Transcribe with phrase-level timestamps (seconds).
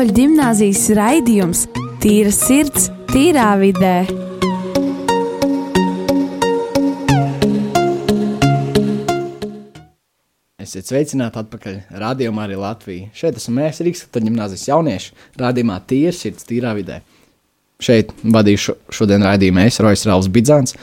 [0.00, 1.58] Katoļu gimnāzijas raidījums
[2.00, 4.06] Tīra sirds, tīrā vidē.
[10.56, 13.10] Esiet sveicināti atpakaļ rādījumā arī Latvijā.
[13.12, 15.12] Šeit esam mēs, Rīgas Katoļu gimnāzijas jaunieši,
[15.44, 17.02] rādījumā Tīra sirds, tīrā vidē.
[17.84, 20.78] Šeit vadīšu šodien raidījumu es, Rojas Rāls Bidzāns,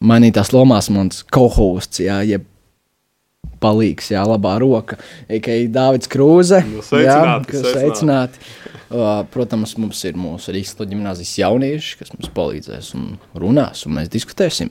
[0.00, 2.48] mainītās lomās mans kohūsts, jeb
[3.62, 4.98] palīgs, jā, labā roka,
[5.32, 6.62] Eikai Dāvids Krūze.
[6.68, 8.42] Nu, sveicināti, jā, sveicināti.
[8.86, 14.12] Uh, Protams, mums ir mūsu Rīgas gimnāzijas jaunieši, kas mums palīdzēs un runās, un mēs
[14.12, 14.70] diskutēsim.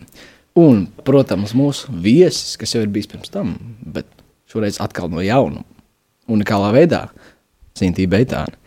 [0.56, 4.08] Un, protams, mūsu viesis, kas jau ir bijis pirms tam, bet
[4.52, 5.66] šoreiz atkal no jauna,
[6.32, 7.10] unikālā veidā,
[7.76, 8.62] Sintīna Beitāna.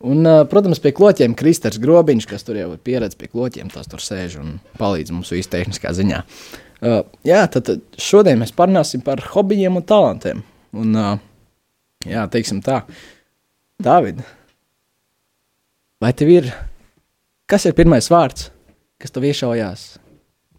[0.00, 3.90] Un, uh, protams, pie kloķiem Kristers Grobiņš, kas tur jau ir pieredzējis pie kloķiem, tas
[3.90, 6.22] tur sēž un palīdz mums visu tehniskā ziņā.
[6.24, 10.42] Uh, jā, tad, tad šodien mēs parunāsim par hobijiem un talantiem.
[10.76, 11.16] Un, uh,
[12.06, 12.82] jā, teiksim tā,
[13.80, 14.20] Dāvid,
[16.00, 16.48] vai tev ir,
[17.48, 18.50] kas ir pirmais vārds,
[19.00, 19.86] kas tev iešaujās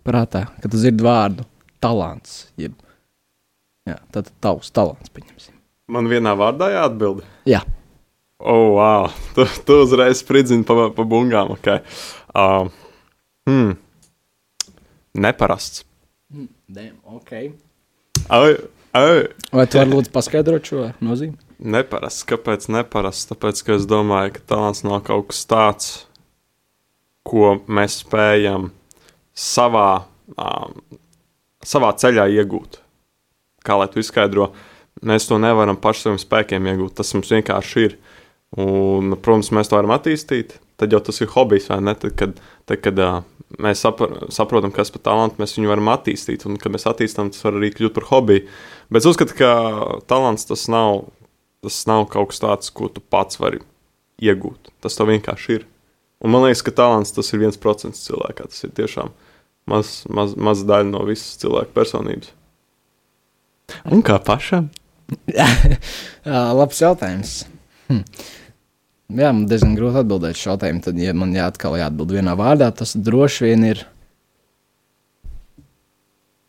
[0.05, 1.45] prātā, kad tu dzirdi vārdu
[1.83, 2.47] talants?
[2.59, 2.73] Jeb,
[3.87, 5.53] jā, tad tavs talants, pieņemsim.
[5.91, 7.21] Man vienā vārdā jāatbild.
[7.49, 7.61] Jā.
[8.41, 9.09] Oh, wow.
[9.35, 11.51] Tu, tu uzreiz spridzini pa, pa bungām.
[11.59, 11.83] Okay.
[12.33, 12.71] Uh,
[13.45, 13.75] hmm.
[15.13, 15.83] Neparasts.
[16.71, 17.31] Damn, ok.
[18.29, 18.55] Ai,
[18.91, 19.27] ai.
[19.51, 21.35] Vai tu vari lūdzu paskaidrot šo nozīmi?
[21.59, 22.23] Neparasts.
[22.29, 23.27] Kāpēc neparasts?
[23.27, 25.89] Tāpēc, ka es domāju, ka talants nav kaut kas tāds,
[27.27, 28.69] ko mēs spējam
[29.35, 30.05] savā,
[30.37, 30.79] um,
[31.59, 32.79] savā ceļā iegūt.
[33.67, 34.53] Kā lai tu izskaidro,
[35.03, 36.95] mēs to nevaram paši saviem spēkiem iegūt.
[37.01, 37.99] Tas mums vienkārši ir.
[38.63, 40.55] Un, protams, mēs to varam attīstīt.
[40.79, 41.99] Tad jau tas ir hobijs, vai ne?
[41.99, 43.19] Tad, kad, tad, kad uh,
[43.61, 47.43] mēs sapr saprotam, kas par talantu mēs viņu varam attīstīt, un kad mēs attīstām, tas
[47.45, 48.45] var arī kļūt par hobiju.
[48.91, 49.51] Bet es uzskatu, ka
[50.11, 51.07] talants tas nav,
[51.65, 53.61] tas nav kaut kas tāds, ko tu pats vari
[54.21, 54.71] iegūt.
[54.83, 55.67] Tas tev vienkārši ir.
[56.21, 58.45] Un man liekas, ka talants tas ir viens procents cilvēkā.
[58.51, 59.09] Tas ir tiešām
[59.71, 62.33] maz, maz, maz daļa no visas cilvēka personības.
[63.89, 64.69] Un kā pašam?
[66.59, 67.41] Labs jautājums.
[67.89, 68.03] Hm.
[69.11, 70.83] Jā, man diezgan grūti atbildēt šo jautājumu.
[70.85, 73.83] Tad, ja man jāatkal jāatbild vienā vārdā, tas droši vien ir.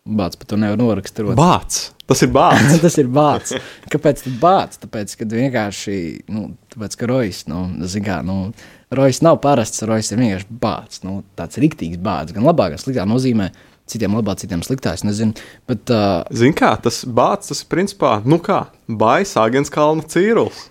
[0.03, 1.28] Bācis, pat to nevar norakstīt.
[1.39, 1.91] Bācis.
[2.11, 2.81] Tas ir bācis.
[2.84, 3.73] tas ir bācis.
[3.93, 4.81] Kāpēc tas bācis?
[4.83, 5.99] Tāpēc, ka vienkārši,
[6.34, 8.50] nu, tāpēc, ka rojas, nu, zin kā, nu,
[8.93, 11.05] rojas nav parasts, rojas ir vienkārši bācis.
[11.06, 13.53] Nu, tāds riktīgs bācis, gan labāk, gan sliktāk nozīmē.
[13.93, 15.39] Citiem labāk, citiem sliktāk, es nezinu.
[15.69, 20.69] Bet, uh, Zini, kā tas bācis, tas ir principā, nu kā, baisa Agens kalna cīrulis.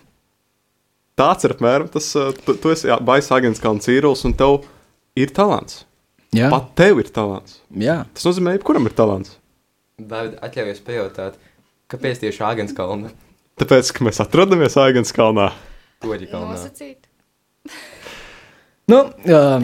[1.22, 4.64] Tāds ir apmēram tas, uh, tu, tu esi baisa Agens kalna cīrulis un tev
[5.22, 5.84] ir talants.
[6.34, 7.60] jā, Pat tev ir talants.
[7.78, 8.00] jā.
[8.18, 9.38] Tas nozīmē, ka kuram ir talants.
[10.02, 11.36] David, atļaujies pajautāt,
[11.94, 13.12] kāpēc tieši Āgens kalna?
[13.62, 15.52] Tāpēc, ka mēs atrodamies Agens kalnā.
[16.02, 16.56] Toģi kalnā.
[16.56, 17.06] Nosacīt.
[18.90, 19.62] Nu, uh,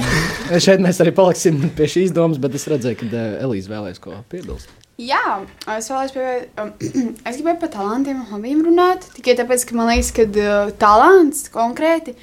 [0.61, 4.19] šeit mēs arī paliksim pie šīs domas, bet es redzēju, ka uh, Elīze vēlēs ko
[4.31, 4.69] piebilst.
[4.97, 6.71] Jā, es vēlēs pievērt, um,
[7.29, 9.03] es gribēju par talantiem un hobijiem runāt.
[9.13, 12.15] Tikai tāpēc, ka man liekas, ka uh, talants konkrēti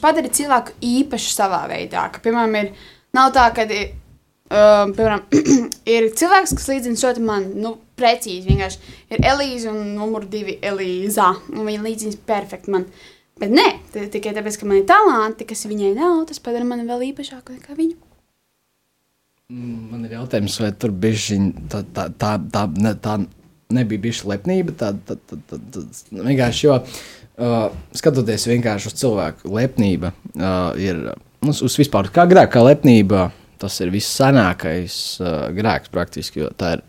[0.00, 2.06] padara cilvēku īpašu savā veidā.
[2.14, 5.26] Ka, piemēram, ir, nav tā, ka um, piemēram,
[5.94, 10.56] ir cilvēks, kas līdzina šo te man, nu, precīzi vienkārši ir Elīze un numur divi
[10.64, 11.34] Elīza.
[11.52, 12.88] Viņa līdzina perfekti man.
[13.42, 17.10] Bet nē, tikai tāpēc, ka man ir talanti, kas viņai nav, tas padara mani vēl
[17.10, 18.11] īpašāku nekā viņu.
[19.50, 21.38] Mm, Man ir jautājums, vai tur bija
[21.72, 23.18] tā, tā, tā, tā, ne, tā
[23.72, 24.74] nebija bijusi lepnība.
[24.78, 25.82] Tā, tā, tā, tā, tā,
[26.12, 31.02] vienkārši, jo uh, skatoties vienkārši uz cilvēku lepnība, uh, ir
[31.42, 33.30] nu, uz vispār kā grēka, kā lepnība.
[33.62, 36.48] Tas ir vissanākais uh, grēks praktiski.
[36.48, 36.80] Ir,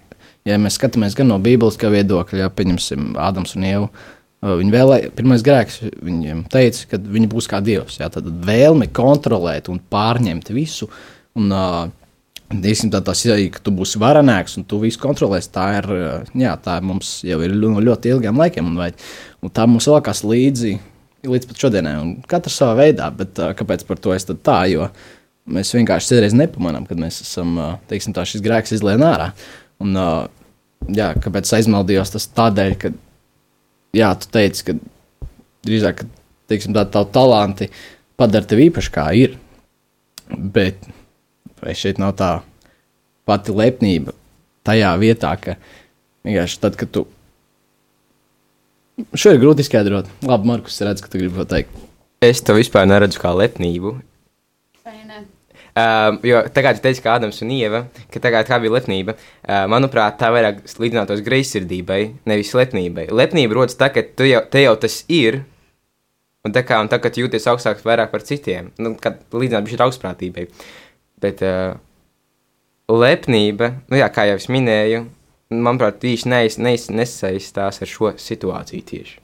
[0.50, 3.90] ja mēs skatāmies gan no Bībeles viedokļa, ja pieņemsim Ādams un Ievu.
[3.90, 8.00] uh, Viņi vēlēja, pirmais grēks, viņiem teica, ka viņi būs kā dievs.
[8.02, 10.90] Jā, tad vēlme kontrolēt un pārņemt visu.
[11.38, 11.92] Un, uh,
[12.54, 13.02] Dīsim, tā
[13.34, 15.50] ir, ka tu būsi varenāks un tu visu kontrolēsi.
[15.56, 15.88] Tā ir,
[16.38, 18.92] jā, tā mums jau ir no ļoti ilgiem laikiem, un, vai,
[19.42, 20.76] un tā mums valkās līdzi
[21.30, 21.96] līdz pat šodienai.
[22.02, 24.60] un Katrs savā veidā, bet kāpēc par to es tā?
[24.70, 24.90] Jo
[25.50, 27.56] mēs vienkārši citreiz nepamanām, kad mēs esam,
[27.90, 29.32] teiksim, tā šis grēks izlien ārā.
[29.84, 29.98] Un,
[30.94, 32.14] jā, kāpēc aizmaldījos?
[32.16, 32.94] Tas tādēļ, ka,
[33.98, 34.78] jā, tu teici, ka
[35.68, 36.10] drīzāk, ka,
[36.52, 37.70] teiksim, tā tavu talanti
[38.20, 39.40] padara tevi īpaši kā ir.
[40.30, 40.86] Bet
[41.64, 42.32] vai šeit nav tā
[43.28, 44.14] pati lepnība
[44.68, 45.58] tajā vietā, ka
[46.28, 47.06] vienkārši tad, kad tu.
[49.18, 50.10] Šo ir grūti izskaidrot.
[50.28, 51.72] Labi, Markus, redz, ka tu gribi ko teikt.
[52.24, 53.98] Es to vispār neredzu kā lepnību.
[55.74, 57.80] Um, jo kā tu teici, ka Ādams un Ieva,
[58.14, 63.08] ka tā, kā bija lepnība, uh, manuprāt, tā vairāk līdzinātos greizsirdībai, nevis lepnībai.
[63.10, 65.42] Lepnība rodas tā, ka tu jau, te jau tas ir,
[66.44, 69.78] Un tā kā un tā, kad jūties augstāks vairāk par citiem, nu, kad līdzināt šī
[69.86, 70.50] augstprātībai.
[71.24, 71.80] Bet uh,
[72.92, 75.06] lepnība, nu jā, kā jau es minēju,
[75.54, 79.20] manuprāt, tieši neiz, neiz, nesaistās ar šo situāciju tieši.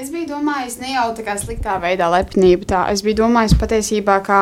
[0.00, 2.64] Es biju domājis, ne jau tā kā sliktā veidā lepnība.
[2.70, 2.82] Tā.
[2.92, 4.38] Es biju domājis patiesībā, ka,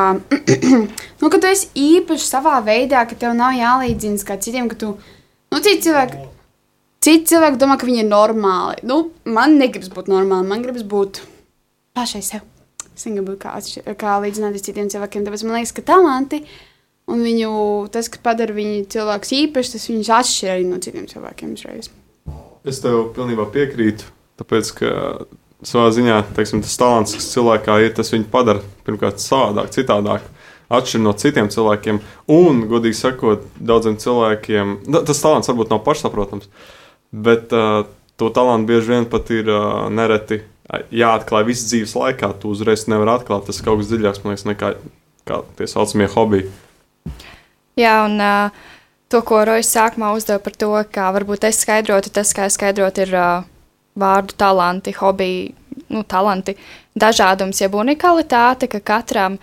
[1.19, 4.93] nu, ka tu esi īpašs savā veidā, ka tev nav jālīdzinas kā citiem, ka tu,
[5.49, 6.21] nu, citi cilvēki,
[7.03, 8.85] citi cilvēki domā, ka viņi ir normāli.
[8.87, 11.23] Nu, man negribas būt normāli, man gribas būt
[11.97, 12.45] pašai sev.
[12.99, 13.55] Būt kā,
[13.99, 16.43] kā līdzināties citiem cilvēkiem, tāpēc man liekas, ka talanti
[17.09, 17.51] un viņu,
[17.93, 21.91] tas, kas padara viņu cilvēkus īpašs, tas viņus atšķir arī no citiem cilvēkiem uzreiz.
[22.67, 24.09] Es tev pilnībā piekrītu,
[24.41, 24.91] tāpēc ka
[25.65, 30.27] savā ziņā teiksim, tas talants, kas cilvēkā ir, tas viņu padara pirmkārt savādāk, citādāk.
[30.69, 31.97] Atšķirīgi no citiem cilvēkiem,
[32.29, 34.75] un, godīgi sakot, daudziem cilvēkiem
[35.07, 36.45] tas talants varbūt nav pašsaprotams,
[37.09, 37.87] bet uh,
[38.21, 40.43] to talantu bieži vien pat ir uh, nereti
[40.93, 42.31] jāatklāj visas dzīves laikā.
[42.41, 44.73] Tu uzreiz nevari atklāt, tas ir kaut kas dziļāks, man liekas, nekā
[45.29, 46.49] kā tie saucamie hobiji.
[47.79, 48.65] Jā, un uh,
[49.11, 53.05] to, ko Rojas sākumā uzdeva par to, kā varbūt es skaidrotu, tas, kā es skaidrotu,
[53.05, 53.47] ir uh,
[53.99, 55.53] vārdu talanti, hobiji,
[55.93, 56.57] nu, talanti,
[56.99, 59.37] dažādums, jeb unikalitāte, ka katram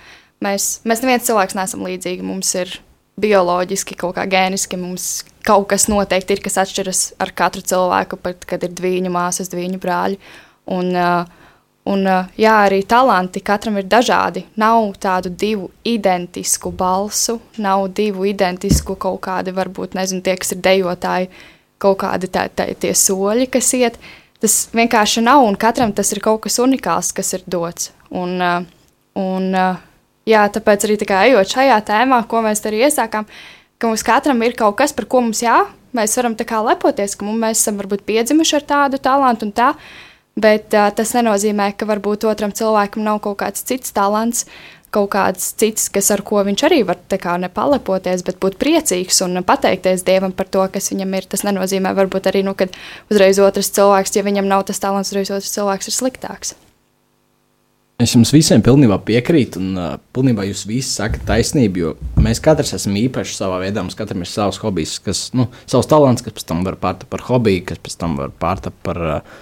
[0.44, 2.26] mēs, mēs neviens cilvēks neesam līdzīgi.
[2.26, 2.76] Mums ir
[3.20, 8.44] bioloģiski, kaut kā gēniski, mums kaut kas noteikti ir, kas atšķiras ar katru cilvēku, pat
[8.48, 10.18] kad ir divu māsas, divu brāļi.
[10.20, 14.42] Uh, Un, uh, jā, arī talanti katram ir dažādi.
[14.58, 20.62] Nav tādu divu identisku balsu, nav divu identisku kaut kādi, varbūt, nezinu, tie, kas ir
[20.64, 21.28] dejotāji,
[21.78, 24.00] kaut kādi tā, tā, tie soļi, kas iet.
[24.42, 27.92] Tas vienkārši nav, un katram tas ir kaut kas unikāls, kas ir dots.
[28.10, 28.66] Un, uh,
[29.22, 29.46] un,
[30.26, 33.30] jā, tāpēc arī tā kā ejot šajā tēmā, ko mēs arī iesākām,
[33.78, 35.62] ka mums katram ir kaut kas, par ko mums jā,
[35.96, 39.72] mēs varam lepoties, ka mums, mēs esam varbūt piedzimuši ar tādu talantu un tā.
[40.36, 44.44] Bet uh, tas nenozīmē, ka varbūt otram cilvēkam nav kaut kāds cits talants,
[44.92, 49.22] kaut kāds cits, kas ar ko viņš arī var tā kā nepalepoties, bet būt priecīgs
[49.24, 51.30] un pateikties Dievam par to, kas viņam ir.
[51.32, 52.76] Tas nenozīmē, varbūt arī, nu, kad
[53.08, 56.54] uzreiz otrs cilvēks, ja viņam nav tas talants, uzreiz otrs cilvēks ir sliktāks.
[57.96, 62.74] Es jums visiem pilnībā piekrītu, un uh, pilnībā jūs visi sakat taisnību, jo mēs katrs
[62.76, 63.80] esam īpaši savā veidā.
[63.80, 67.24] Mums katram ir savs hobijs, kas, nu, savs talants, kas pēc tam var pārtapt par
[67.30, 69.38] hobiju, kas pēc tam var pārtapt par uh,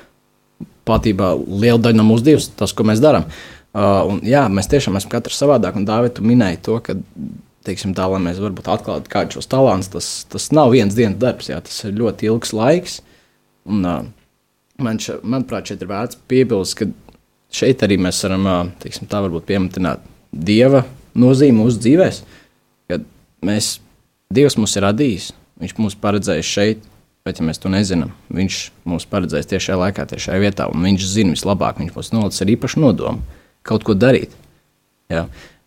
[0.88, 3.26] patībā lielu daļu no mūsu dzīves, tas, ko mēs darām.
[3.74, 6.94] Uh, un, jā, mēs tiešām esam katrs savādāk, un Dārvid, tu minēji to, ka,
[7.66, 11.50] teiksim, tā, lai mēs varbūt atklātu kādus šos talantus, tas, tas nav viens dienas darbs,
[11.50, 12.98] jā, tas ir ļoti ilgs laiks.
[13.66, 14.04] Un, uh,
[14.84, 16.90] man še, manuprāt, šeit ir vērts piebilst, ka
[17.54, 20.84] šeit arī mēs varam, uh, teiksim, tā varbūt pieminēt Dieva
[21.18, 22.20] nozīmi mūsu dzīvēm,
[22.90, 23.08] kad
[23.46, 23.78] mēs,
[24.34, 25.32] Dievs mūs ir radījis,
[25.62, 26.86] Viņš mūs paredzējis šeit,
[27.24, 30.82] Bet, ja mēs to nezinām, viņš mums paredzēs tieši šajā laikā, tieši šajā vietā, un
[30.84, 31.78] viņš zina vislabāk.
[31.80, 33.24] Viņš mums nolicis ar īpašu nodomu
[33.64, 34.34] kaut ko darīt.
[35.08, 35.22] Ja?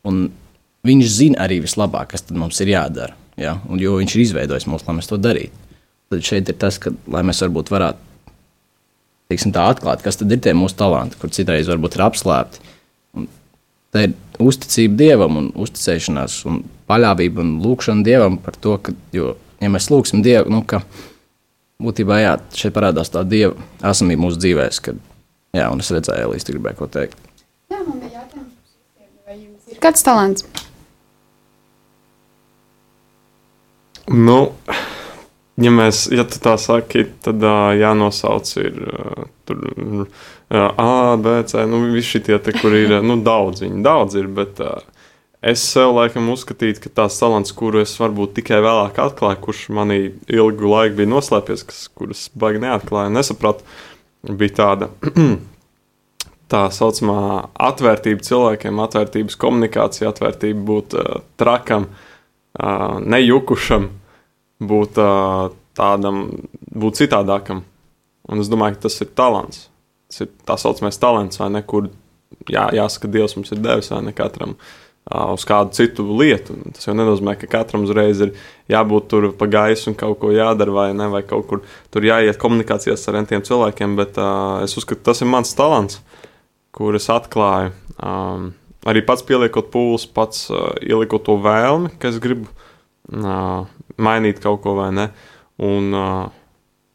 [0.06, 0.28] Un
[0.86, 3.18] viņš zina arī vislabāk, kas mums ir jādara.
[3.42, 3.56] Ja?
[3.66, 5.66] Un, jo viņš ir izveidojis mūs, lai mēs to darītu.
[6.14, 8.06] Tad šeit ir tas, ka, lai mēs varbūt varētu
[9.34, 12.66] teiksim, tā atklāt, kas ir tie mūsu talanti, kur citreiz varbūt ir apslēpti.
[13.18, 13.28] Un
[13.90, 19.34] tā ir uzticība Dievam, un uzticēšanās, un paļāvība un lūkšana Dievam par to, ka, jo,
[19.58, 20.86] ja mēs lūgsim Dievu, nu, ka
[21.84, 23.56] būtībā jā, šeit parādās tā dieva
[23.86, 25.02] esamība mūsu dzīvēm, kad
[25.58, 27.20] jā, un es redzēju, Elīze, tu gribēji ko teikt.
[27.72, 28.78] Jā, man bija jautājums,
[29.28, 30.48] vai jums ir kāds talants?
[34.08, 34.40] Nu,
[35.60, 40.06] ja mēs, ja tā saki, tad uh, jānosauc ir uh, tur uh,
[40.56, 44.64] A, B, C, nu visi šitie te, kur ir, nu daudz viņi, daudz ir, bet
[44.64, 44.80] uh,
[45.48, 50.00] es sev laikam uzskatītu, ka tās talants, kuru es varbūt tikai vēlāk atklāju, kurš manī
[50.32, 53.68] ilgu laiku bija noslēpies, kas, kuras baigi neatklāju, nesapratu,
[54.28, 54.90] bija tāda
[56.52, 57.20] tā saucamā
[57.70, 63.92] atvērtība cilvēkiem, atvērtības komunikācija, atvērtība būt uh, trakam, uh, nejukušam,
[64.68, 66.26] būt uh, tādam,
[66.74, 67.64] būt citādākam.
[68.28, 69.68] Un es domāju, ka tas ir talants.
[70.08, 71.88] Tas ir tā saucamais talants, vai ne, kur
[72.48, 74.76] jā, jāsaka, Dievs mums ir devis, vai ne katram uh,
[75.08, 76.56] uz kādu citu lietu.
[76.76, 78.34] Tas jau nenozīmē, ka katram uzreiz ir
[78.72, 82.40] jābūt tur pa gaisu un kaut ko jādara, vai ne, vai kaut kur tur jāiet
[82.42, 86.02] komunikācijās ar rentiem cilvēkiem, bet uh, es uzskatu, tas ir mans talants
[86.78, 87.74] kur es atklāju.
[87.98, 88.52] Um,
[88.88, 93.66] arī pats pieliekot pūles, pats uh, ieliekot to vēlmi, ka es gribu uh,
[93.98, 95.08] mainīt kaut ko vai ne.
[95.58, 96.28] Un, uh,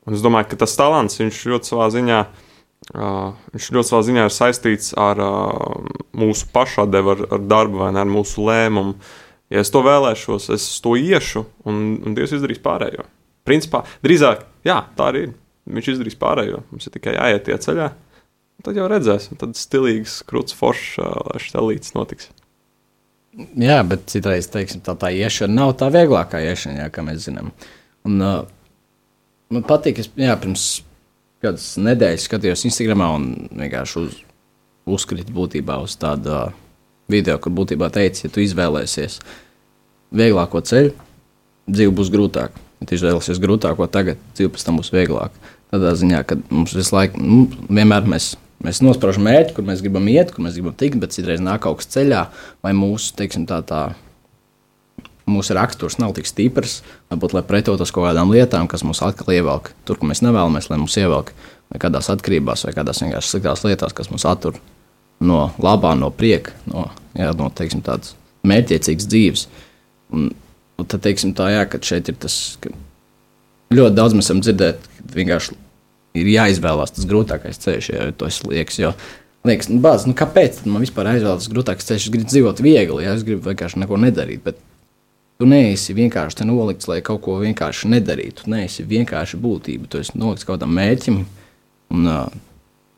[0.06, 2.20] un es domāju, ka tas talants, viņš ļoti savā ziņā,
[2.94, 7.90] uh, viņš ļoti savā ziņā ir saistīts ar uh, mūsu pašādevu, ar, ar darbu vai
[7.96, 8.96] ne, ar mūsu lēmumu.
[9.52, 13.04] Ja es to vēlēšos, es to iešu, un, un Dievs izdarīs pārējo.
[13.44, 15.36] Principā, drīzāk, jā, tā arī ir.
[15.62, 16.64] Viņš izdarīs pārējo.
[16.72, 17.92] Mums ir tikai jāiet tie ceļā
[18.62, 22.28] Tad jau redzēsim, tad stilīgs, krūts, foršs, lai šis elīts notiks.
[23.58, 27.50] Jā, bet citreiz teiksim, tā, tā iešana nav tā vieglākā iešana, jā, kā mēs zinām.
[28.06, 28.44] Un, uh,
[29.50, 30.66] man patīk, jā, pirms
[31.42, 34.18] kādas nedēļas skatījos Instagram un vienkārši uz,
[34.98, 36.52] uzkrita būtībā uz tādu uh,
[37.12, 39.18] video, kur būtībā teica, ja tu izvēlēsies
[40.14, 40.94] vieglāko ceļu,
[41.70, 42.62] dzīve būs grūtāka.
[42.82, 45.52] Ja tu izvēlēsies grūtāko tagad, dzīve pēc tam būs vieglāka.
[45.72, 50.04] Tādā ziņā, ka mums visu laiku, nu, vienmēr mēs Mēs nospraužam mērķi, kur mēs gribam
[50.06, 52.20] iet, kur mēs gribam tikt, bet citreiz nāk kaut kas ceļā,
[52.62, 53.80] vai mūsu, teiksim, tā, tā,
[55.30, 56.80] mūsu raksturs nav tik stiprs,
[57.12, 60.80] varbūt, lai pretotos kaut kādām lietām, kas mūs atkal ievelk tur, kur mēs nevēlamies, lai
[60.82, 61.32] mūs ievelk,
[61.72, 64.58] vai kādās atkarībās, vai kādās vienkārši sliktās lietās, kas mūs attur
[65.22, 66.88] no labā, no prieka, no,
[67.18, 68.16] jā, no teiksim, tādas
[68.48, 69.44] mērķiecīgas dzīves.
[70.12, 70.30] Un,
[70.80, 72.72] un tad, teiksim, tā, jā, šeit ir tas, ka
[73.72, 75.58] ļoti daudz mēs esam dzirdējuši, ka vienkārši
[76.20, 78.80] ir jāizvēlās tas grūtākais ceļš, ja tas liekas.
[78.82, 78.92] Jo,
[79.48, 82.08] liekas, nu, bāz, nu, kāpēc man vispār aizvēlas grūtākais ceļš?
[82.08, 84.42] Es gribu dzīvot viegli, ja es gribu vienkārši neko nedarīt.
[84.44, 84.60] Bet
[85.42, 88.44] tu neesi vienkārši nolikts, lai kaut ko vienkārši nedarītu.
[88.44, 89.88] Tu neesi vienkārši būtība.
[89.90, 91.16] Tu esi nolikts kaut kādam mērķim.
[91.92, 92.28] Un, uh,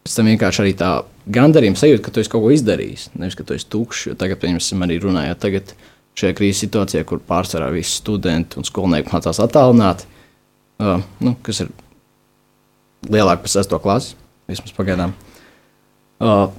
[0.04, 0.90] pēc tam vienkārši arī tā
[1.32, 3.06] gandarījuma sajūta, ka tu esi kaut ko izdarījis.
[3.16, 4.18] Nevis, ka tu esi tukšs.
[4.20, 5.72] Tagad, piemēram, arī runājot tagad
[6.20, 10.04] šajā krīzes situācijā, kur pārsvarā visi studenti un skolnieki mācās attālināti,
[10.84, 11.72] uh, nu, kas ir
[13.08, 13.78] lielāka par 6.
[13.82, 14.18] klasi,
[14.52, 15.16] vismaz pagaidām.
[16.20, 16.52] Uh,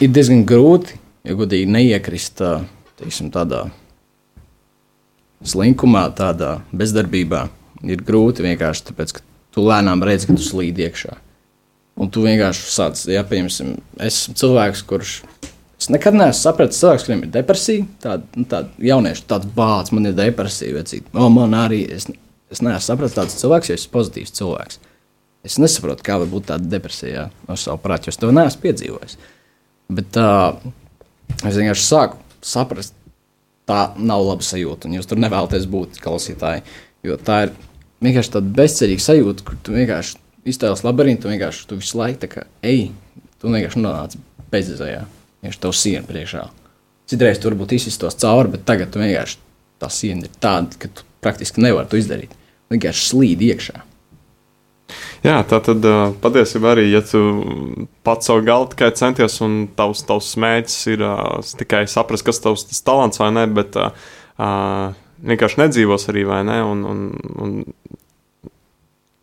[0.00, 2.62] ir diezgan grūti, ja godīgi neiekrist uh,
[3.02, 3.66] teiksim, tādā
[5.50, 7.46] slinkumā, tādā bezdarbībā.
[7.86, 9.24] Ir grūti vienkārši tāpēc, ka
[9.54, 11.16] tu lēnām redzi, ka tu slīd iekšā.
[11.96, 15.14] Un tu vienkārši sāc, ja piemēram, es esmu cilvēks, kurš.
[15.80, 17.84] Es nekad neesmu sapratis, cilvēks, kuriem ir depresija.
[18.02, 20.76] Tāda nu, tād jaunieši, tāds bācis, man ir depresija.
[20.76, 21.08] Vecīt.
[21.12, 22.08] O, man arī, es,
[22.52, 24.80] es neesmu sapratis tāds cilvēks, jo es esmu pozitīvs cilvēks.
[25.46, 29.18] Es nesaprotu, kā var būt tāda depresija no savu prātu, jo es to neesmu piedzīvojis.
[29.96, 30.56] Bet uh,
[31.46, 32.96] es vienkārši sāku saprast,
[33.66, 34.90] tā nav laba sajūta.
[34.94, 36.62] Jūs tur nevēlaties būt klausītāji.
[37.06, 37.54] Jo tā ir
[38.04, 42.30] vienkārši tāda bezcerīga sajūta, kur tu vienkārši iztēlos labirintu, tu vienkārši tu visu laiku tā
[42.32, 42.88] kā ej,
[43.40, 44.16] tu vienkārši nonāc
[44.52, 45.02] bezizējā.
[45.42, 46.46] Vienkārši tev siena priekšā.
[47.10, 49.38] Citreiz tur varbūt izsistos cauri, bet tagad tu vienkārši
[49.82, 52.32] tā siena ir tāda, ka tu praktiski nevari to izdarīt.
[52.72, 53.82] Vienkārši slīd iekšā.
[55.26, 55.86] Jā, tā tad
[56.22, 57.20] patiesībā arī, ja tu
[58.06, 62.68] pats savu galvu tikai centies un tavs, tavs mērķis ir uh, tikai saprast, kas tavs
[62.68, 63.90] tas talants vai ne, bet uh,
[65.26, 67.00] vienkārši nedzīvos arī vai ne, un, un,
[67.42, 67.56] un,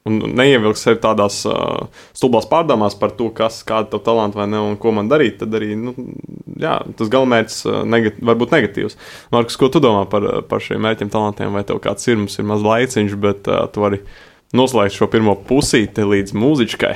[0.10, 4.60] un neievilks sevi tādās uh, stulbās pārdomās par to, kas, kāda tev talanta vai ne,
[4.74, 5.96] un ko man darīt, tad arī, nu,
[6.60, 9.00] jā, tas galamērķis uh, negat, var būt negatīvs.
[9.32, 12.52] Markus, ko tu domā par, par šiem mērķiem, talantiem, vai tev kāds ir, mums ir
[12.52, 14.04] maz laiciņš, bet uh, tu vari
[14.56, 16.96] noslēgt šo pirmo pusīti līdz mūziķai.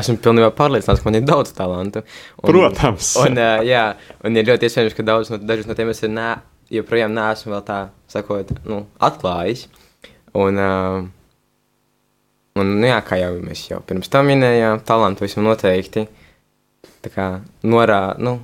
[0.00, 2.04] Esmu pilnībā pārliecināts, ka man ir daudz talantu.
[2.38, 3.14] Un, Protams.
[3.24, 3.86] Un, uh, jā,
[4.26, 6.28] un ir ļoti iespējams, ka daudz no, no tiem es ne,
[6.70, 7.78] joprojām neesmu vēl tā,
[8.12, 9.66] sakot, nu, atklājis.
[10.38, 11.00] Un, uh,
[12.60, 16.06] un nu, jā, kā jau mēs jau pirms tam minējām, talantu visam noteikti.
[17.02, 17.26] Tā kā
[17.66, 18.38] norā, nu,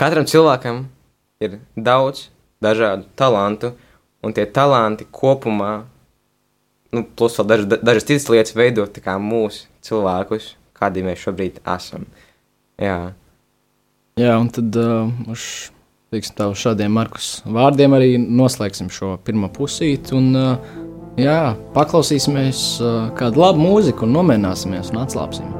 [0.00, 0.88] katram cilvēkam
[1.44, 2.26] ir daudz
[2.64, 3.76] dažādu talantu,
[4.26, 5.84] un tie talanti kopumā
[6.94, 12.06] nu, plus vēl daž, dažas citas lietas veidot mūsu cilvēkus, kādi mēs šobrīd esam.
[12.80, 13.12] Jā,
[14.20, 15.70] Jā un tad uh, uz
[16.12, 20.16] teiksim, tā, šādiem Markus vārdiem arī noslēgsim šo pirmo pusīti.
[20.18, 20.76] Un, uh,
[21.20, 25.59] jā, paklausīsimies uh, kādu labu mūziku un nomierināsimies un atslābsim.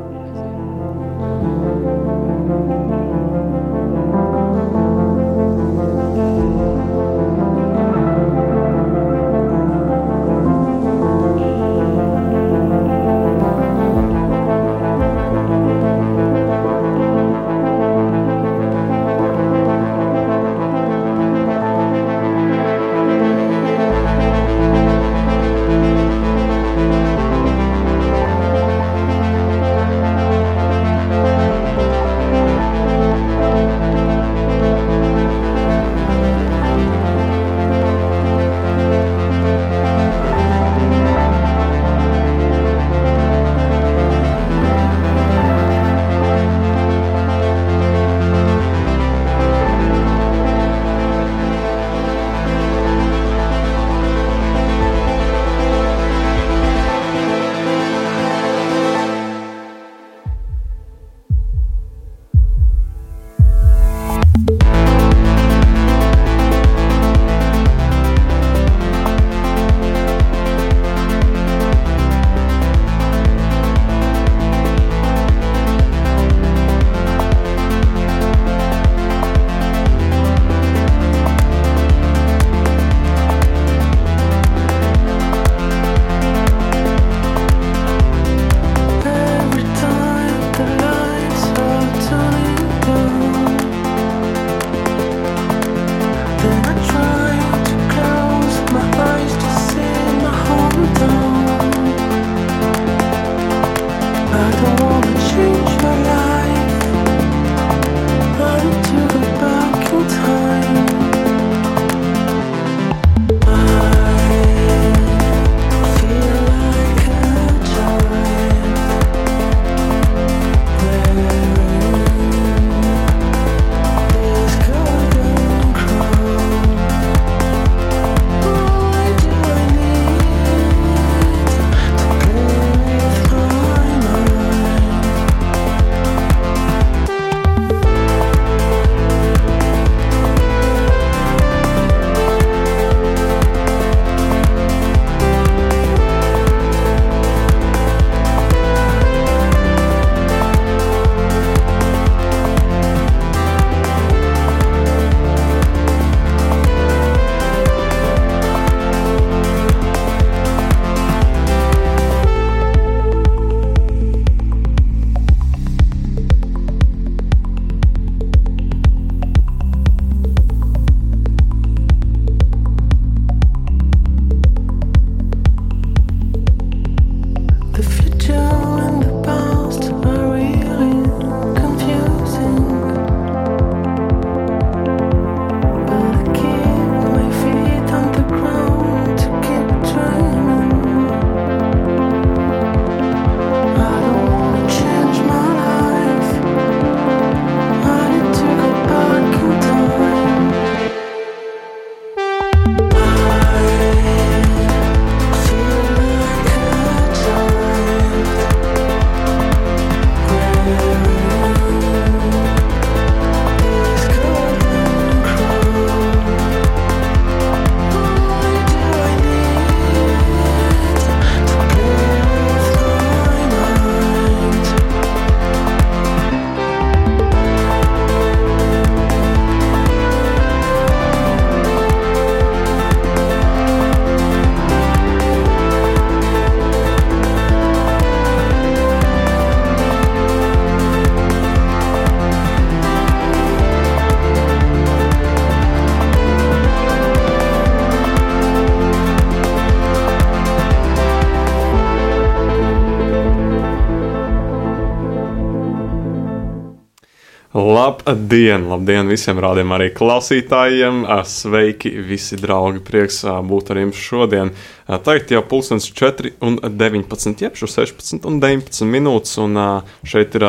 [257.51, 261.01] Labdien, labdien visiem rādījumiem, arī klausītājiem.
[261.27, 262.79] Sveiki, visi draugi.
[262.87, 264.53] Prieks būt ar jums šodien.
[264.87, 269.35] Tagad jau pulkstenis 4 un 19, jeb 16 un 19 minūtes.
[269.43, 269.59] Un
[270.07, 270.47] šeit ir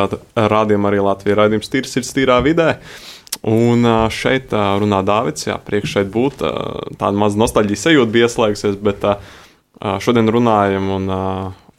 [0.54, 2.76] rādījuma arī Latvijas raidījums Tīrs ir tīrā vidē.
[3.50, 6.44] Un šeit runā Dārvids, jā, priekš šeit būt.
[7.02, 9.08] Tāda maza nostalģija sajūta bija ieslēgusies, bet
[10.06, 11.10] šodien runājam un,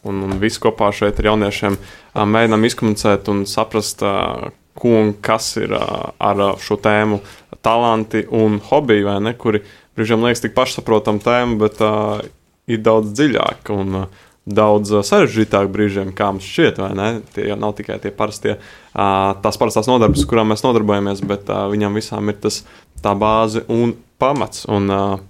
[0.02, 1.78] un, un visi kopā šeit ar jauniešiem
[2.18, 4.02] mēģinām izkomunicēt un saprast,
[4.78, 7.20] ko un kas ir ar šo tēmu,
[7.62, 9.62] talanti un hobiji, vai ne, kuri
[9.96, 12.22] brīžiem liekas tik pašsaprotama tēma, bet uh,
[12.70, 17.08] ir daudz dziļāka un uh, daudz sarežģītāk brīžiem, kā mums šķiet, vai ne?
[17.34, 21.68] Tie jau nav tikai tie parastie, uh, tās parastās nodarbes, kurām mēs nodarbojamies, bet uh,
[21.70, 22.62] viņam visām ir tas
[23.04, 24.66] tā bāze un pamats.
[24.70, 25.20] Un, uh,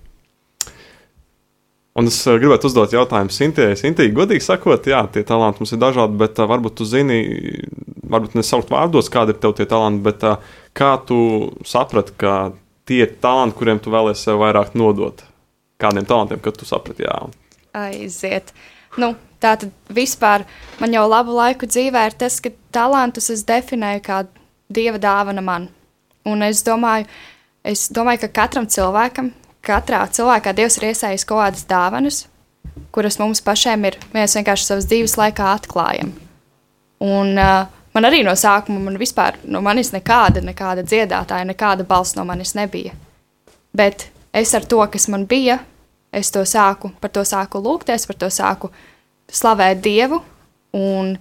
[1.93, 3.77] Un es gribētu uzdot jautājumu Sintēji.
[3.83, 7.19] Sintēji, godīgi sakot, jā, tie talanti mums ir dažādi, bet uh, varbūt tu zini,
[8.13, 11.19] varbūt nesaukt vārdos, kādi ir tev tie talanti, bet uh, kā tu
[11.69, 12.37] saprati, ka
[12.89, 15.25] tie ir talanti, kuriem tu vēlēsies sev vairāk nodot?
[15.83, 17.17] Kādiem talantiem, kad tu saprati, jā?
[17.75, 18.53] Aiziet.
[19.01, 20.45] Nu, tā tad vispār
[20.81, 24.23] man jau labu laiku dzīvē ir tas, ka talantus es definēju kā
[24.73, 25.69] dieva dāvana man.
[26.29, 27.09] Un es domāju,
[27.67, 29.33] es domāju, ka katram cilvēkam,
[29.65, 32.21] katrā cilvēkā Dievs ir iesaistījis kaut kādas dāvanas,
[32.95, 36.13] kuras mums pašiem ir mēs vienkārši savas dzīves laikā atklājam.
[37.03, 42.17] Un uh, man arī no sākuma, man vispār no manis nekāda, nekāda dziedātāja, nekāda balss
[42.17, 42.95] no manis nebija.
[43.77, 45.59] Bet es ar to, kas man bija,
[46.13, 48.73] es to sāku, par to sāku lūgties, par to sāku
[49.33, 50.23] slavēt Dievu.
[50.77, 51.15] Un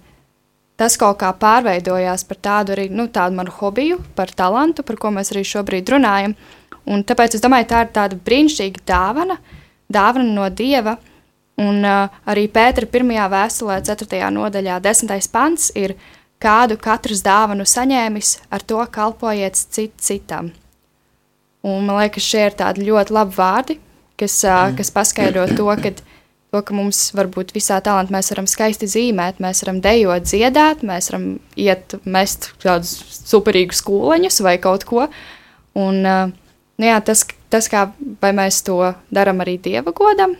[0.79, 5.11] tas kaut kā pārveidojās par tādu arī nu, tādu manu hobiju, par talantu, par ko
[5.13, 6.35] mēs arī šobrīd runājam.
[6.89, 9.37] Un tāpēc es domāju, tā ir tāda brīnišķīga dāvana,
[9.91, 10.97] dāvana no Dieva
[11.61, 14.21] Un uh, arī Pētera pirmajā vēstulē, 4.
[14.33, 15.11] nodaļā, 10.
[15.33, 15.95] pants ir,
[16.41, 20.51] kādu katrs dāvanu saņēmis, ar to kalpojiet cit citam.
[21.61, 23.77] Un man liekas, šie ir tādi ļoti labi vārdi,
[24.19, 28.49] kas, uh, kas paskaidro to, ka, to, ka mums var būt visā talantā, mēs varam
[28.49, 34.87] skaisti zīmēt, mēs varam dejot, dziedāt, mēs varam iet, mest kādus superīgus skūleņus vai kaut
[34.89, 35.05] ko.
[35.77, 36.31] Un, uh,
[36.81, 37.91] nu jā, tas, tas, kā
[38.25, 38.81] mēs to
[39.13, 40.33] darām arī dieva godam,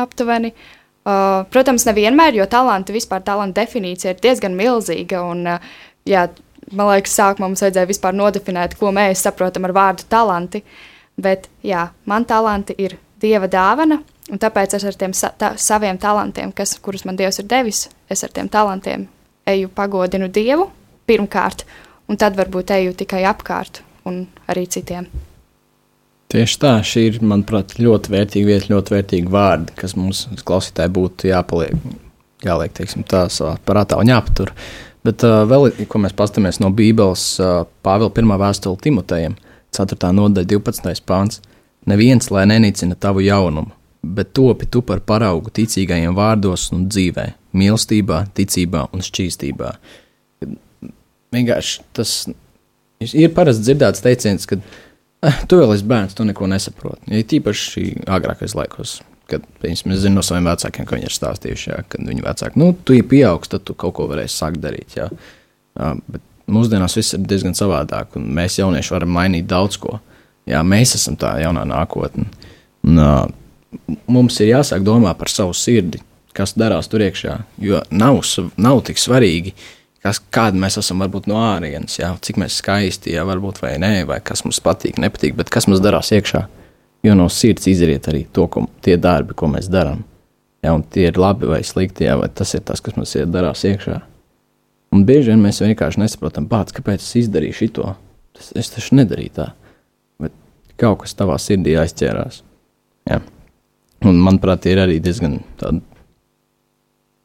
[0.00, 0.56] aptuveni.
[0.56, 5.22] Uh, protams, nevienmēr, jo talanti vispār talanta definīcija ir diezgan milzīga.
[5.32, 5.72] Un, uh,
[6.08, 6.26] jā,
[6.70, 10.62] man liekas, sākumā mums vajadzēja vispār nodefinēt, ko mēs saprotam ar vārdu talanti.
[11.22, 15.98] Bet jā, man talanti ir dieva dāvana, un tāpēc es ar tiem sa ta saviem
[16.00, 19.08] talantiem, kas, kurus man dievs ir devis, es ar tiem talantiem
[19.46, 20.70] eju pagodinu dievu
[21.06, 21.66] pirmkārt,
[22.08, 25.10] un tad varbūt eju tikai apkārt un arī citiem.
[26.32, 31.28] Tieši tā, šī ir, manuprāt, ļoti vērtīga vieta, ļoti vērtīga vārdi, kas mums klausītāji būtu
[31.28, 31.74] jāpaliek,
[32.46, 34.54] jāliek, teiksim, tā savā prātā un jāpatur.
[35.04, 38.32] Bet uh, vēl, ko mēs paskatāmies no Bībeles, uh, Pāvila 1.
[38.40, 39.34] vēstule Timotejam,
[39.76, 39.98] 4.
[40.16, 41.02] nodaļa, 12.
[41.08, 41.42] pāns.
[41.90, 47.26] Neviens, lai nenicina tavu jaunumu, bet topi tu par paraugu ticīgajiem vārdos un dzīvē,
[47.58, 49.74] mīlestībā, ticībā un šķīstībā.
[51.34, 52.14] Vienkārši tas
[53.10, 54.60] ir parasti dzirdēts teiciens, ka
[55.48, 57.12] tu vēl esi bērns, tu neko nesaproti.
[57.14, 58.98] Ja tīpaši agrākais laikos,
[59.30, 62.72] kad es zinu no saviem vecākiem, ka viņi ir stāstījuši, jā, kad viņi vecāki, nu,
[62.74, 64.96] tu ja pieaugs, tad tu kaut ko varēsi sākt darīt.
[64.98, 65.08] Jā.
[65.78, 70.00] Jā, bet mūsdienās viss ir diezgan savādāk, un mēs jaunieši varam mainīt daudz ko.
[70.48, 72.26] Jā, mēs esam tā jaunā nākotne.
[72.82, 76.02] Un, uh, mums ir jāsāk domāt par savu sirdi,
[76.34, 78.18] kas darās tur iekšā, jo nav,
[78.58, 79.70] nav tik svarīgi uh,
[80.02, 83.92] kas, kāda mēs esam varbūt no ārienes, jā, cik mēs skaisti, jā, varbūt vai nē,
[84.08, 86.46] vai kas mums patīk, nepatīk, bet kas mums darās iekšā.
[87.02, 90.04] Jo no sirds izriet arī to, ko, tie darbi, ko mēs darām.
[90.62, 93.64] Jā, un tie ir labi vai slikti, jā, vai tas ir tas, kas mums darās
[93.66, 93.98] iekšā.
[94.94, 97.94] Un bieži vien mēs vienkārši nesaprotam, pats, kāpēc es izdarīju šo.
[98.38, 99.48] Es, es taču nedarīju tā.
[100.22, 100.36] Bet
[100.78, 102.42] kaut kas tavā sirdī aizķērās.
[103.10, 103.18] Jā.
[104.06, 105.80] Un, manuprāt, ir arī diezgan tāda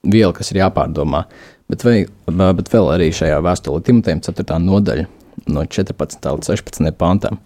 [0.08, 1.26] viela, kas ir jāpārdomā.
[1.28, 2.06] Uh, Bet, vai,
[2.56, 4.56] bet vēl arī šajā vēstulē Timotejam 4.
[4.64, 5.04] nodaļa,
[5.52, 6.28] no 14.
[6.38, 6.92] līdz 16.
[6.96, 7.42] pantam.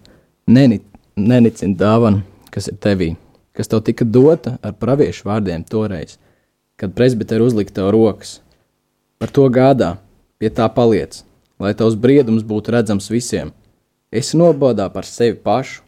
[0.45, 0.77] Neni,
[1.17, 2.19] nenicini dāvanu,
[2.53, 3.07] kas ir tevī,
[3.57, 6.19] kas tev tika dota ar praviešu vārdiem toreiz,
[6.77, 8.35] kad presbiteri uzlika tev rokas.
[9.17, 9.95] Par to gādā,
[10.37, 11.23] pie tā paliec,
[11.61, 13.49] lai tavs briedums būtu redzams visiem.
[14.13, 15.81] Esi nobodā par sevi pašu,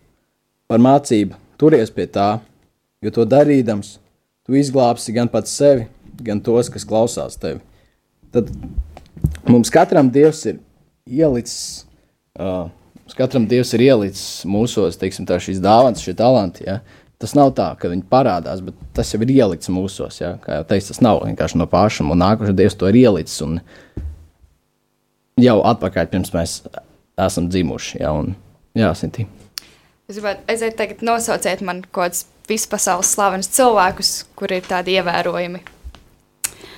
[0.66, 2.32] par mācību, turies pie tā,
[3.04, 4.00] jo to darīdams,
[4.42, 5.86] tu izglābsi gan pats sevi,
[6.26, 7.62] gan tos, kas klausās tevi
[8.34, 8.52] tad
[9.48, 10.62] mums katram Dievs ir
[11.08, 11.86] ielicis.
[12.34, 12.72] Uh,
[13.18, 16.66] Katram Dievs ir ielicis mūsos teiksim, tā, šīs dāvanas, šie talanti.
[16.66, 16.80] Ja?
[17.22, 20.22] Tas nav tā, ka viņi parādās, bet tas jau ir ielikts mūsos.
[20.22, 20.34] Ja?
[20.44, 23.44] Kā jau teicu, tas nav vienkārši no paša, un nākošais Dievs to ir ielicis.
[23.46, 23.60] Un
[25.42, 26.58] jau atpakaļ, pirms mēs
[27.28, 28.02] esam dzimuši.
[28.02, 28.34] Jā, un,
[28.78, 29.28] jā Sintī.
[30.10, 35.62] Es gribētu aiziet tagad nosauciet man kaut kādus vispasaules slavenus cilvēkus, kuri ir tādi ievērojami.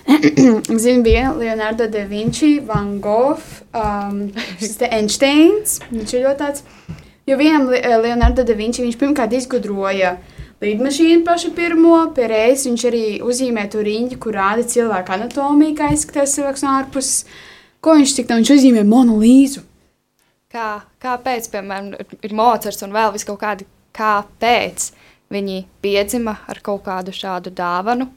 [0.84, 3.42] Zinu, bija Leonardo da Vinci, Van Gogh,
[3.74, 4.28] um,
[4.92, 5.80] Einsteins.
[5.90, 6.64] Viņš ir ļoti tāds.
[7.26, 10.16] Jo vienam Le- Leonardo da Vinci viņš pirmkārt izgudroja
[10.62, 15.90] lidmašīnu pašu pirmo, pie reizes viņš arī uzzīmē to riņķi, kur rāda cilvēka anatomiju, kā
[15.94, 17.24] izskatās cilvēks no ārpuses.
[17.82, 19.62] Ko viņš tik tam uzzīmē monolīzu?
[20.54, 21.92] Kā, kāpēc, piemēram,
[22.24, 23.66] ir Mocards un vēl vis kaut kādi,
[23.98, 24.92] kāpēc
[25.34, 28.08] viņi piedzima ar kaut kādu šādu dāvanu?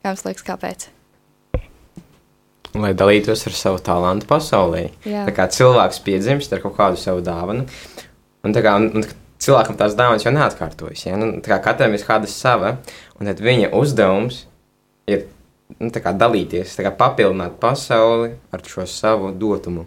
[0.00, 0.88] Kā jums liekas, kāpēc?
[2.78, 4.84] Lai dalītos ar savu talantu pasaulē.
[5.02, 5.24] Jā.
[5.26, 7.64] Tā kā cilvēks piedzimst ar kaut kādu savu dāvanu,
[8.46, 9.06] un, kā, un, un
[9.42, 11.06] cilvēkam tās dāvanas jau neatkārtojas.
[11.08, 11.18] Ja?
[11.18, 12.76] Nu, katram ir kāda sava,
[13.18, 14.44] un viņa uzdevums
[15.10, 15.26] ir
[15.78, 19.86] nu, kā dalīties, kā papildināt pasauli ar šo savu dotumu.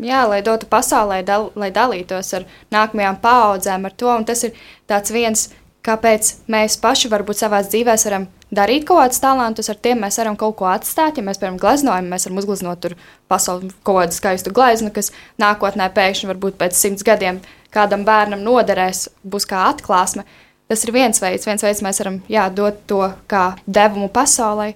[0.00, 4.08] Jā, lai dotu pasaulē, dal, lai dalītos ar nākamajām paudzēm, ar to.
[4.14, 4.56] Un tas ir
[5.12, 5.50] viens,
[5.86, 10.36] kāpēc mēs paši varbūt savā dzīvē varam darīt kaut kādus talantus, ar tiem mēs varam
[10.38, 11.18] kaut ko atstāt.
[11.18, 12.96] Ja mēs, piemēram, gleznojam, mēs varam uzgleznot tur
[13.30, 17.40] pasauli kaut kādu skaistu gleznu, kas nākotnē pēkšņi, varbūt pēc simts gadiem,
[17.74, 20.26] kādam bērnam noderēs, būs kā atklāsme.
[20.70, 24.72] Tas ir viens veids, viens veids mēs varam jā, dot to kā devumu pasaulē,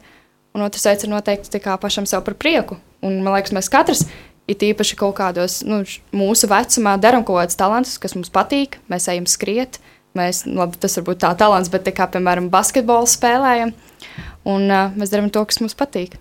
[0.55, 2.81] un otrs veids ir noteikti pašam sev par prieku.
[3.05, 4.07] Un, man liekas, mēs katrs
[4.51, 5.83] it īpaši kaut kādos nu,
[6.17, 8.79] mūsu vecumā darām kaut kādus talantus, kas mums patīk.
[8.93, 9.79] Mēs ejam skriet,
[10.19, 13.75] mēs, labi, tas varbūt tā talants, bet kā, piemēram, basketbolu spēlējam,
[14.51, 16.19] un uh, mēs darām to, kas mums patīk.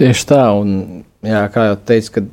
[0.00, 2.32] Tieši tā, un jā, kā jau teicu, kad,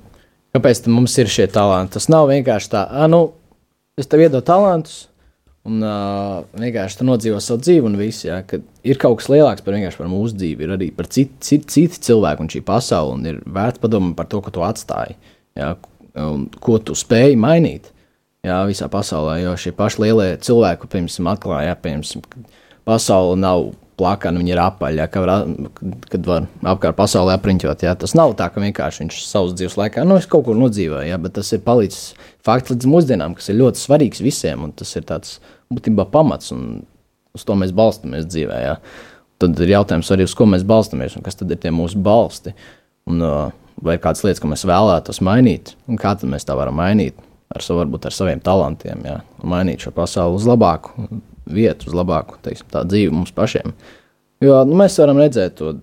[0.56, 1.98] kāpēc mums ir šie talanti?
[1.98, 3.26] Tas nav vienkārši tā, ah, nu,
[4.00, 5.04] es tev iedodu talantus,
[5.68, 9.66] un uh, vienkārši tu nodzīvo savu dzīvi, un viss, jā, kad ir kaut kas lielāks
[9.66, 13.30] par par mūsu dzīvi, ir arī par citu cit, citi cilvēki un šī pasaule, un
[13.30, 15.20] ir vērts padomāt par to, ko tu atstāji,
[15.60, 15.76] jā,
[16.24, 17.92] un ko tu spēji mainīt.
[18.48, 22.44] Jā, visā pasaulē, jo šie paši lielie cilvēki, piemēram, atklāja, ka
[22.88, 23.66] pasaule nav
[24.00, 25.50] plakana, viņa ir apaļa, ka var,
[26.12, 27.84] kad var apkārt pasaulē apriņķot.
[27.84, 27.98] Jā.
[28.00, 31.36] Tas nav tā, ka vienkārši viņš savas dzīves laikā, nu, kaut kur nodzīvoju, jā, bet
[31.36, 32.14] tas ir palicis
[32.46, 35.38] fakts līdz mūsdienām, kas ir ļoti svarīgs visiem, un tas ir tāds
[35.74, 36.86] būtībā pamats, un
[37.36, 38.64] uz to mēs balstamies dzīvē.
[38.64, 38.78] Jā.
[39.40, 42.56] Tad ir jautājums arī, uz ko mēs balstamies, un kas tad ir tie mūsu balsti,
[43.12, 43.52] un uh,
[43.84, 47.20] vai ir kādas lietas, ko mēs vēlētos mainīt, un kā tad mēs tā varam mainīt.
[47.50, 51.08] Ar, savu, varbūt ar saviem talantiem, jā, un mainīt šo pasauli uz labāku
[51.50, 53.74] vietu, uz labāku teiksim, dzīvi mums pašiem.
[54.46, 55.74] Jo nu, mēs varam redzēt to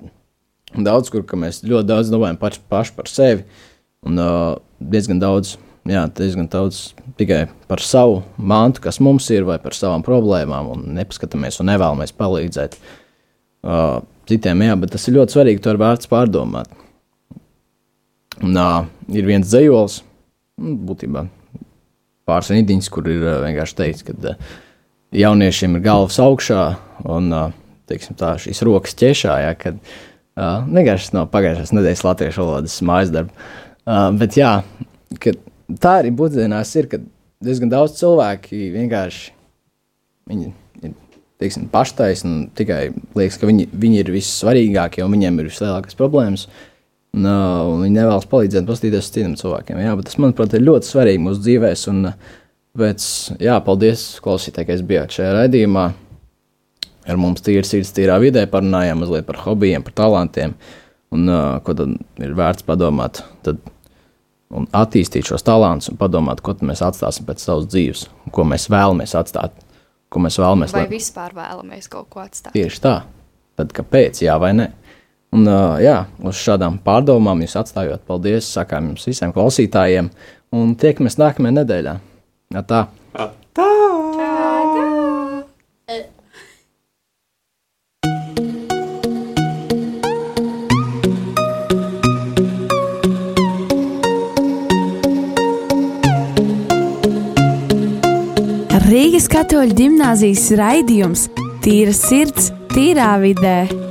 [0.87, 3.42] daudz, kur mēs ļoti daudz domājam paši, paši par sevi,
[4.07, 5.57] un uh, diezgan daudz,
[5.90, 10.87] jā, diezgan daudz tikai par savu mantu, kas mums ir, vai par savām problēmām, un
[11.00, 14.62] nepaskatāmies un nevēlamies palīdzēt uh, citiem.
[14.68, 16.70] Jā, bet tas ir ļoti svarīgi, to ir vērts pārdomāt.
[18.44, 19.50] Un, uh, ir viens
[20.57, 21.26] nu, būtībā
[22.27, 24.51] pāris rīdiņas, kur ir uh, vienkārši teikts, ka uh,
[25.17, 26.65] jauniešiem ir galvas augšā
[27.12, 27.55] un uh,
[27.91, 29.39] teiksim, tā, šīs rokas ķešā.
[29.45, 29.79] Ja, kad,
[30.37, 33.49] vienkārši no pagājušās nedēļas latviešu valodas mājas darba.
[33.87, 34.53] Uh, bet jā,
[35.23, 37.01] tā arī būtībā ir, ka
[37.47, 39.35] diezgan daudz cilvēki vienkārši
[40.27, 40.49] viņi
[40.83, 40.95] ir
[41.41, 46.49] teiksim, paštaisni un tikai liekas, ka viņi, viņi ir vissvarīgākie un viņiem ir vislielākās problēmas.
[46.49, 46.76] Uh,
[47.14, 49.79] un viņi nevēlas palīdzēt, paskatīties uz citiem cilvēkiem.
[49.81, 51.77] Jā, bet tas, manuprāt, ir ļoti svarīgi mūsu dzīvēm.
[51.92, 52.11] Un,
[52.77, 53.07] pēc,
[53.40, 55.87] jā, paldies, klausītāji, ka es biju šajā raidījumā.
[57.07, 60.57] Ar mums tīri sirds, tīrā vidē parunājām mazliet par hobijiem, par talantiem.
[61.14, 63.23] Un, uh, ko tad ir vērts padomāt?
[63.47, 63.61] Tad,
[64.51, 69.14] un attīstīt šos talantus un padomāt, ko mēs atstāsim pēc savas dzīves, ko mēs vēlamies
[69.19, 69.55] atstāt,
[70.11, 70.75] ko mēs vēlamies.
[70.75, 72.53] Vai lai- vispār vēlamies kaut ko atstāt?
[72.59, 72.97] Tieši tā.
[73.57, 74.66] Tad kāpēc, jā vai nē?
[75.35, 80.11] Un, uh, jā, uz šādām pārdomām jūs atstājot, paldies, sakām jums visiem klausītājiem,
[80.55, 81.97] un tiekamies nākamajā nedēļā.
[82.55, 82.87] Jā, tā.
[98.87, 101.27] Rīgas katoļu ģimnāzijas raidījums
[101.65, 103.86] Tīra sirds, tīrā vidē.